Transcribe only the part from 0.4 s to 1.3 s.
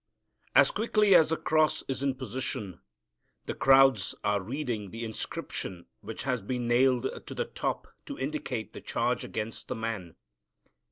As quickly as